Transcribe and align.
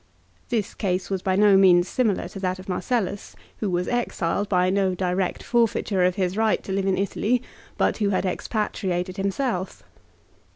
This 0.49 0.73
case 0.73 1.11
was 1.11 1.21
by 1.21 1.35
no 1.35 1.55
means 1.55 1.87
similar 1.87 2.27
to 2.29 2.39
that 2.39 2.57
of 2.57 2.67
Marcellus, 2.67 3.35
who 3.59 3.69
was 3.69 3.87
exiled 3.87 4.49
by 4.49 4.71
no 4.71 4.95
direct 4.95 5.43
forfeiture 5.43 6.03
of 6.05 6.15
his 6.15 6.35
right 6.35 6.63
to 6.63 6.71
live 6.71 6.87
in 6.87 6.97
Italy, 6.97 7.43
but 7.77 7.97
who 7.97 8.09
had 8.09 8.25
expatriated 8.25 9.17
himself. 9.17 9.83